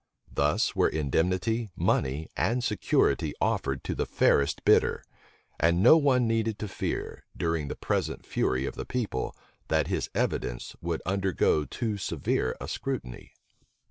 Thus 0.33 0.75
were 0.75 0.89
indemnity, 0.89 1.69
money, 1.75 2.27
and 2.35 2.63
security 2.63 3.35
offered 3.39 3.83
to 3.83 3.93
the 3.93 4.07
fairest 4.07 4.65
bidder: 4.65 5.03
and 5.59 5.83
no 5.83 5.95
one 5.95 6.27
needed 6.27 6.57
to 6.57 6.67
fear, 6.67 7.23
during 7.37 7.67
the 7.67 7.75
present 7.75 8.25
fury 8.25 8.65
of 8.65 8.73
the 8.73 8.83
people, 8.83 9.35
that 9.67 9.89
his 9.89 10.09
evidence 10.15 10.75
would 10.81 11.03
undergo 11.05 11.65
too 11.65 11.97
severe 11.99 12.57
a 12.59 12.67
scrutiny. 12.67 13.33